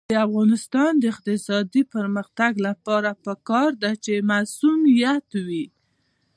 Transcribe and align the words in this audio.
د 0.11 0.13
افغانستان 0.27 0.91
د 0.97 1.03
اقتصادي 1.13 1.81
پرمختګ 1.95 2.51
لپاره 2.67 3.09
پکار 3.25 3.69
ده 3.81 3.91
چې 4.03 4.13
مصونیت 4.31 5.27
وي. 5.47 5.65